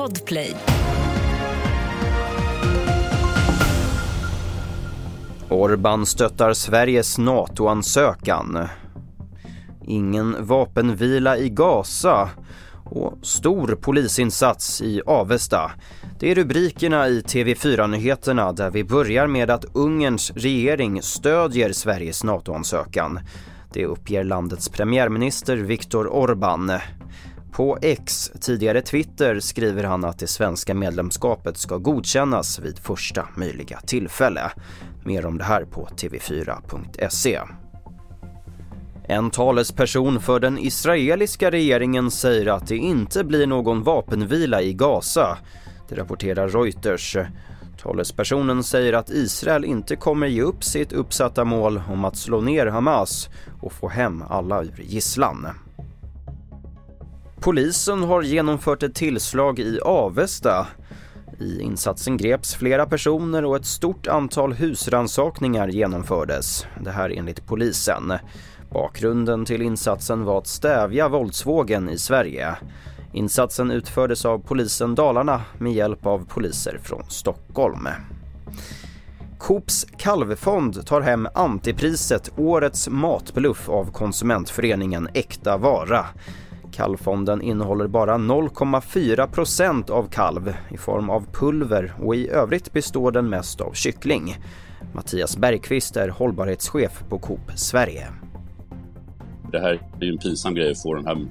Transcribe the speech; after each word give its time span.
Podplay. 0.00 0.56
Orban 5.48 6.06
stöttar 6.06 6.52
Sveriges 6.52 7.18
NATO-ansökan. 7.18 8.58
Ingen 9.86 10.46
vapenvila 10.46 11.38
i 11.38 11.48
Gaza 11.48 12.28
och 12.84 13.18
stor 13.22 13.78
polisinsats 13.80 14.82
i 14.82 15.02
Avesta. 15.06 15.70
Det 16.20 16.30
är 16.30 16.34
rubrikerna 16.34 17.08
i 17.08 17.20
TV4-nyheterna 17.20 18.52
där 18.52 18.70
vi 18.70 18.84
börjar 18.84 19.26
med 19.26 19.50
att 19.50 19.64
Ungerns 19.72 20.30
regering 20.30 21.02
stödjer 21.02 21.72
Sveriges 21.72 22.24
NATO-ansökan. 22.24 23.20
Det 23.72 23.86
uppger 23.86 24.24
landets 24.24 24.68
premiärminister 24.68 25.56
Viktor 25.56 26.06
Orbán. 26.06 26.80
På 27.52 27.78
X, 27.82 28.30
tidigare 28.40 28.82
Twitter, 28.82 29.40
skriver 29.40 29.84
han 29.84 30.04
att 30.04 30.18
det 30.18 30.26
svenska 30.26 30.74
medlemskapet 30.74 31.56
ska 31.56 31.76
godkännas 31.76 32.58
vid 32.58 32.78
första 32.78 33.28
möjliga 33.36 33.80
tillfälle. 33.80 34.50
Mer 35.04 35.26
om 35.26 35.38
det 35.38 35.44
här 35.44 35.64
på 35.64 35.86
tv4.se. 35.86 37.40
En 39.04 39.30
talesperson 39.30 40.20
för 40.20 40.40
den 40.40 40.58
israeliska 40.58 41.50
regeringen 41.50 42.10
säger 42.10 42.46
att 42.46 42.68
det 42.68 42.76
inte 42.76 43.24
blir 43.24 43.46
någon 43.46 43.82
vapenvila 43.82 44.62
i 44.62 44.72
Gaza. 44.72 45.38
Det 45.88 45.94
rapporterar 45.94 46.48
Reuters. 46.48 47.16
Talespersonen 47.82 48.64
säger 48.64 48.92
att 48.92 49.10
Israel 49.10 49.64
inte 49.64 49.96
kommer 49.96 50.26
ge 50.26 50.42
upp 50.42 50.64
sitt 50.64 50.92
uppsatta 50.92 51.44
mål 51.44 51.82
om 51.88 52.04
att 52.04 52.16
slå 52.16 52.40
ner 52.40 52.66
Hamas 52.66 53.28
och 53.60 53.72
få 53.72 53.88
hem 53.88 54.24
alla 54.28 54.62
ur 54.62 54.82
gisslan. 54.82 55.46
Polisen 57.40 58.02
har 58.02 58.22
genomfört 58.22 58.82
ett 58.82 58.94
tillslag 58.94 59.58
i 59.58 59.80
Avesta. 59.80 60.66
I 61.38 61.60
insatsen 61.60 62.16
greps 62.16 62.54
flera 62.54 62.86
personer 62.86 63.44
och 63.44 63.56
ett 63.56 63.66
stort 63.66 64.06
antal 64.06 64.52
husransakningar 64.52 65.68
genomfördes. 65.68 66.66
Det 66.80 66.90
här 66.90 67.10
enligt 67.10 67.46
polisen. 67.46 68.12
Bakgrunden 68.70 69.44
till 69.44 69.62
insatsen 69.62 70.24
var 70.24 70.38
att 70.38 70.46
stävja 70.46 71.08
våldsvågen 71.08 71.90
i 71.90 71.98
Sverige. 71.98 72.56
Insatsen 73.12 73.70
utfördes 73.70 74.24
av 74.24 74.38
polisen 74.38 74.94
Dalarna 74.94 75.42
med 75.58 75.72
hjälp 75.72 76.06
av 76.06 76.26
poliser 76.26 76.78
från 76.82 77.04
Stockholm. 77.08 77.88
Coops 79.38 79.86
kalvfond 79.98 80.86
tar 80.86 81.00
hem 81.00 81.28
antipriset 81.34 82.32
Årets 82.36 82.88
matbluff 82.88 83.68
av 83.68 83.92
konsumentföreningen 83.92 85.08
Äkta 85.14 85.56
Vara. 85.56 86.06
Kalvfonden 86.80 87.42
innehåller 87.42 87.86
bara 87.86 88.14
0,4% 88.14 89.90
av 89.90 90.08
kalv 90.08 90.52
i 90.70 90.76
form 90.76 91.10
av 91.10 91.26
pulver 91.32 91.92
och 92.02 92.16
i 92.16 92.28
övrigt 92.28 92.72
består 92.72 93.12
den 93.12 93.28
mest 93.28 93.60
av 93.60 93.72
kyckling. 93.72 94.36
Mattias 94.94 95.36
Bergqvist 95.36 95.96
är 95.96 96.08
hållbarhetschef 96.08 97.04
på 97.08 97.18
Coop 97.18 97.40
Sverige. 97.56 98.06
Det 99.52 99.60
här 99.60 99.80
är 100.00 100.04
ju 100.04 100.12
en 100.12 100.18
pinsam 100.18 100.54
grej 100.54 100.70
att 100.70 100.82
få 100.82 100.94
den 100.94 101.06
här 101.06 101.26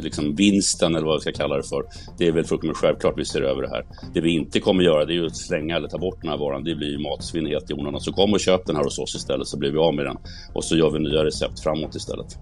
liksom 0.00 0.34
vinsten 0.34 0.94
eller 0.94 1.06
vad 1.06 1.14
jag 1.14 1.22
ska 1.22 1.32
kalla 1.32 1.56
det 1.56 1.68
för. 1.68 1.84
Det 2.18 2.28
är 2.28 2.32
väl 2.32 2.44
fullkomligt 2.44 2.78
självklart 2.78 3.14
vi 3.16 3.24
ser 3.24 3.42
över 3.42 3.62
det 3.62 3.68
här. 3.68 3.86
Det 4.14 4.20
vi 4.20 4.30
inte 4.30 4.60
kommer 4.60 4.82
göra 4.82 5.04
det 5.04 5.12
är 5.12 5.14
ju 5.14 5.26
att 5.26 5.36
slänga 5.36 5.76
eller 5.76 5.88
ta 5.88 5.98
bort 5.98 6.20
den 6.20 6.30
här 6.30 6.38
varan. 6.38 6.64
Det 6.64 6.74
blir 6.74 6.90
ju 6.90 6.98
matsvinn 6.98 7.46
helt 7.46 7.70
i 7.70 7.74
onödan. 7.74 8.00
Så 8.00 8.12
kom 8.12 8.32
och 8.32 8.40
köp 8.40 8.66
den 8.66 8.76
här 8.76 8.84
hos 8.84 8.98
oss 8.98 9.14
istället 9.14 9.46
så 9.46 9.58
blir 9.58 9.70
vi 9.70 9.78
av 9.78 9.94
med 9.94 10.04
den. 10.04 10.16
Och 10.54 10.64
så 10.64 10.76
gör 10.76 10.90
vi 10.90 10.98
nya 10.98 11.24
recept 11.24 11.60
framåt 11.60 11.94
istället. 11.94 12.38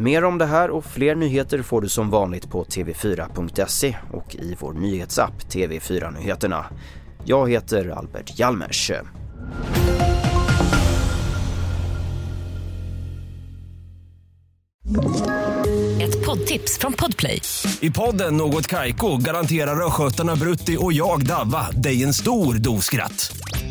Mer 0.00 0.24
om 0.24 0.38
det 0.38 0.46
här 0.46 0.70
och 0.70 0.84
fler 0.84 1.14
nyheter 1.14 1.62
får 1.62 1.80
du 1.80 1.88
som 1.88 2.10
vanligt 2.10 2.50
på 2.50 2.64
tv4.se 2.64 3.96
och 4.12 4.34
i 4.34 4.56
vår 4.60 4.72
nyhetsapp 4.72 5.32
TV4 5.50 6.18
Nyheterna. 6.18 6.66
Jag 7.24 7.50
heter 7.50 7.88
Albert 7.88 8.38
Hjalmers. 8.38 8.90
Ett 16.00 16.26
poddtips 16.26 16.78
från 16.78 16.92
Podplay. 16.92 17.42
I 17.80 17.90
podden 17.90 18.36
Något 18.36 18.66
Kaiko 18.66 19.16
garanterar 19.16 19.86
östgötarna 19.86 20.36
Brutti 20.36 20.76
och 20.80 20.92
jag, 20.92 21.26
Davva, 21.26 21.70
dig 21.70 22.02
en 22.02 22.14
stor 22.14 22.54
dos 22.54 22.84
skratt. 22.84 23.36